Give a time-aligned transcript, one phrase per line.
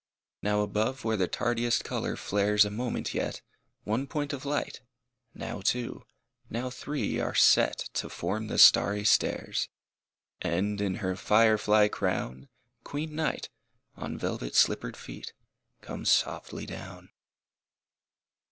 [0.41, 3.43] Now above where the tardiest color flares a moment yet,
[3.83, 4.81] One point of light,
[5.35, 6.07] now two,
[6.49, 9.69] now three are set To form the starry stairs,—
[10.41, 12.49] And, in her fire fly crown,
[12.83, 13.49] Queen Night,
[13.95, 15.33] on velvet slippered feet,
[15.81, 17.09] comes softly down.